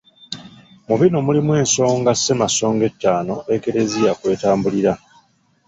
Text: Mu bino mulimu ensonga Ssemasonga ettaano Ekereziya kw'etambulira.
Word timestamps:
Mu 0.87 0.95
bino 1.01 1.17
mulimu 1.25 1.51
ensonga 1.61 2.11
Ssemasonga 2.15 2.83
ettaano 2.89 3.35
Ekereziya 3.55 4.11
kw'etambulira. 4.19 4.93